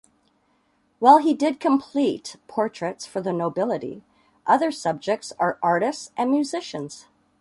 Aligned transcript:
While 0.97 1.19
he 1.19 1.35
did 1.35 1.59
complete 1.59 2.35
portraits 2.47 3.05
for 3.05 3.21
the 3.21 3.31
nobility, 3.31 4.03
other 4.47 4.71
subjects 4.71 5.31
are 5.37 5.59
artists 5.61 6.09
and 6.17 6.31
musicians. 6.31 7.05